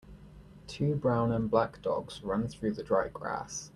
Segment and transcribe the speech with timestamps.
[0.65, 3.69] Two brown and black dogs run through the dry grass.